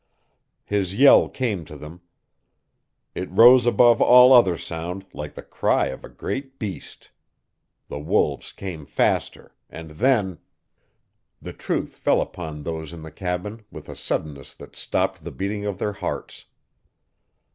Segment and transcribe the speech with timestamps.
[0.65, 2.01] His yell came to them.
[3.13, 7.11] It rose above all other sound, like the cry of a great beast.
[7.87, 10.39] The wolves came faster, and then
[11.39, 15.67] The truth fell upon those in the cabin with a suddenness that stopped the beating
[15.67, 16.45] of their hearts.